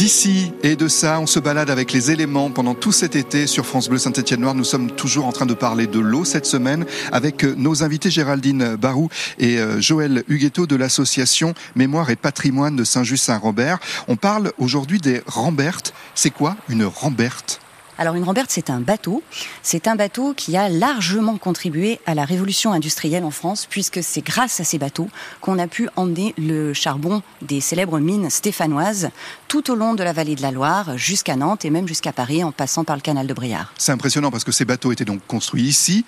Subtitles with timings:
[0.00, 3.66] D'ici et de ça, on se balade avec les éléments pendant tout cet été sur
[3.66, 4.54] France Bleu Saint-Étienne-Noir.
[4.54, 8.10] Nous sommes toujours en train de parler de l'eau cette semaine avec euh, nos invités
[8.10, 13.78] Géraldine Barou et euh, Joël Huguetto de l'association Mémoire et Patrimoine de Saint-Just-Saint-Robert.
[14.08, 15.92] On parle aujourd'hui des Rambertes.
[16.14, 17.60] C'est quoi une Ramberte
[18.00, 19.22] alors une Ramberte, c'est un bateau.
[19.62, 24.22] C'est un bateau qui a largement contribué à la révolution industrielle en France, puisque c'est
[24.22, 25.10] grâce à ces bateaux
[25.42, 29.10] qu'on a pu emmener le charbon des célèbres mines stéphanoises
[29.48, 32.42] tout au long de la vallée de la Loire, jusqu'à Nantes et même jusqu'à Paris,
[32.42, 33.70] en passant par le canal de Briard.
[33.76, 36.06] C'est impressionnant parce que ces bateaux étaient donc construits ici.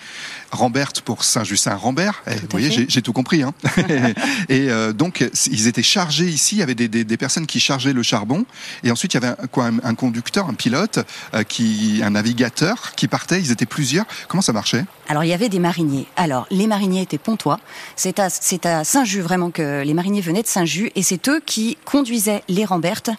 [0.51, 2.23] Ramberte pour Saint-Just-Saint-Rambert.
[2.27, 3.43] Eh, vous voyez, j'ai tout compris.
[3.43, 3.53] Hein.
[4.49, 6.55] et euh, donc, ils étaient chargés ici.
[6.55, 8.47] Il y avait des, des, des, personnes qui chargeaient le charbon.
[8.83, 11.01] Et ensuite, il y avait un, quoi, un, un conducteur, un pilote,
[11.35, 13.41] euh, qui un navigateur qui partait.
[13.41, 14.07] Ils étaient plusieurs.
[14.29, 14.85] Comment ça marchait?
[15.09, 16.07] Alors il y avait des mariniers.
[16.17, 17.59] Alors les mariniers étaient pontois.
[17.97, 21.41] C'est à, c'est à Saint-Just vraiment que les mariniers venaient de Saint-Just et c'est eux
[21.45, 23.11] qui conduisaient les Rambertes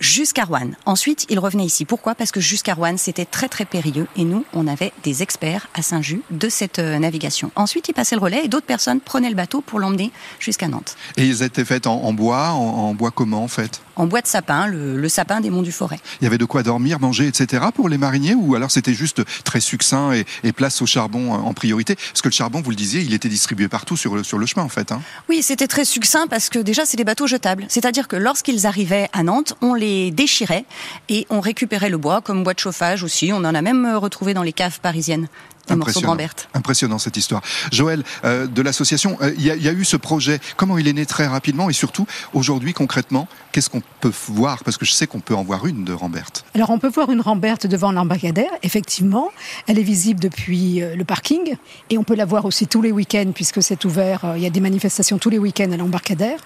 [0.00, 0.70] jusqu'à Rouen.
[0.86, 1.84] Ensuite, ils revenaient ici.
[1.84, 2.14] Pourquoi?
[2.14, 5.82] Parce que jusqu'à Rouen, c'était très très périlleux et nous, on avait des experts à
[5.82, 7.50] Saint-Just de cette euh, navigation.
[7.56, 10.96] Ensuite, ils passaient le relais et d'autres personnes prenaient le bateau pour l'emmener jusqu'à Nantes.
[11.16, 13.80] Et ils étaient faits en, en bois, en, en, bois comment en fait?
[13.98, 15.98] En bois de sapin, le, le, sapin des monts du Forêt.
[16.20, 17.64] Il y avait de quoi dormir, manger, etc.
[17.74, 21.52] pour les mariniers ou alors c'était juste très succinct et, et, place au charbon en
[21.52, 21.96] priorité?
[21.96, 24.46] Parce que le charbon, vous le disiez, il était distribué partout sur le, sur le
[24.46, 24.92] chemin en fait.
[24.92, 25.02] Hein.
[25.28, 27.64] Oui, c'était très succinct parce que déjà, c'est des bateaux jetables.
[27.68, 30.64] C'est-à-dire que lorsqu'ils arrivaient à Nantes, on les déchirait
[31.08, 33.32] et on récupérait le bois comme bois de chauffage aussi.
[33.32, 35.28] On en a même retrouvé dans les caves parisiennes.
[35.70, 36.16] Impressionnant.
[36.54, 37.42] Impressionnant cette histoire.
[37.72, 40.40] Joël, euh, de l'association, il euh, y, y, a eu ce projet.
[40.56, 44.64] Comment il est né très rapidement et surtout aujourd'hui concrètement, qu'est-ce qu'on peut voir?
[44.64, 46.44] Parce que je sais qu'on peut en voir une de Ramberte.
[46.54, 48.50] Alors on peut voir une Ramberte devant l'embarcadère.
[48.62, 49.30] Effectivement,
[49.66, 51.56] elle est visible depuis euh, le parking
[51.90, 54.34] et on peut la voir aussi tous les week-ends puisque c'est ouvert.
[54.36, 56.38] Il y a des manifestations tous les week-ends à l'embarcadère.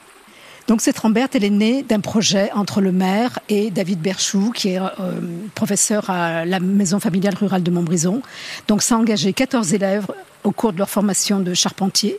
[0.68, 4.70] Donc cette Ramberte, elle est née d'un projet entre le maire et David Berchou, qui
[4.70, 4.88] est euh,
[5.54, 8.22] professeur à la maison familiale rurale de Montbrison.
[8.68, 10.06] Donc ça a engagé 14 élèves
[10.44, 12.18] au cours de leur formation de charpentier.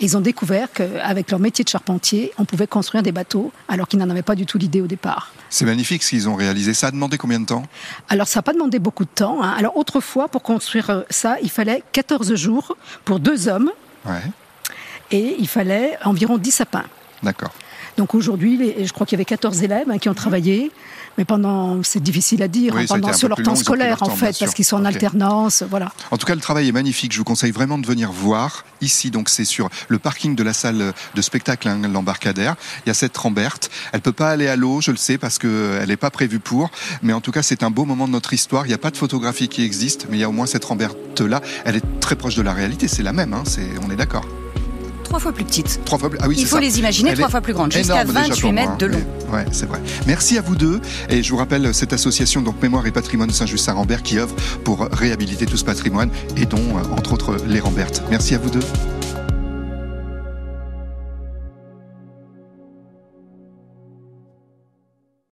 [0.00, 3.88] Et ils ont découvert qu'avec leur métier de charpentier, on pouvait construire des bateaux alors
[3.88, 5.32] qu'ils n'en avaient pas du tout l'idée au départ.
[5.50, 6.74] C'est magnifique ce qu'ils ont réalisé.
[6.74, 7.64] Ça a demandé combien de temps?
[8.08, 9.42] Alors ça n'a pas demandé beaucoup de temps.
[9.42, 9.54] Hein.
[9.56, 13.70] Alors autrefois, pour construire ça, il fallait 14 jours pour deux hommes.
[14.04, 14.22] Ouais.
[15.10, 16.84] Et il fallait environ 10 sapins.
[17.24, 17.50] D'accord.
[17.96, 20.72] Donc aujourd'hui, je crois qu'il y avait 14 élèves hein, qui ont travaillé,
[21.16, 24.36] mais pendant, c'est difficile à dire, oui, hein, pendant sur leur temps scolaire en fait,
[24.38, 25.92] parce qu'ils sont en alternance, voilà.
[26.10, 27.12] En tout cas, le travail est magnifique.
[27.12, 29.10] Je vous conseille vraiment de venir voir ici.
[29.10, 32.56] Donc c'est sur le parking de la salle de spectacle, hein, l'embarcadère.
[32.84, 33.70] Il y a cette Ramberte.
[33.92, 36.40] Elle peut pas aller à l'eau, je le sais, parce que elle n'est pas prévue
[36.40, 36.70] pour.
[37.02, 38.66] Mais en tout cas, c'est un beau moment de notre histoire.
[38.66, 40.64] Il n'y a pas de photographie qui existe, mais il y a au moins cette
[40.64, 41.40] Ramberte là.
[41.64, 42.88] Elle est très proche de la réalité.
[42.88, 43.34] C'est la même.
[43.44, 44.26] C'est, on est d'accord
[45.04, 45.80] trois fois plus petites.
[45.84, 46.18] Trois fois plus...
[46.20, 46.60] ah oui, Il faut ça.
[46.60, 49.02] les imaginer Elle trois fois plus grandes, jusqu'à 28 mètres de long.
[49.32, 49.80] Ouais, c'est vrai.
[50.06, 50.80] Merci à vous deux.
[51.08, 55.46] Et je vous rappelle cette association donc Mémoire et Patrimoine Saint-Just-Saint-Rambert qui œuvre pour réhabiliter
[55.46, 56.62] tout ce patrimoine et dont,
[56.96, 58.02] entre autres, les Rambertes.
[58.10, 58.60] Merci à vous deux.